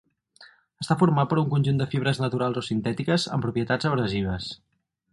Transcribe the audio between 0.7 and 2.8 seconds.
Està format per un conjunt de fibres naturals o